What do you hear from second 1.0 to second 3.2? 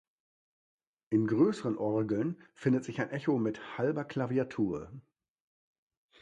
In größeren Orgeln findet sich ein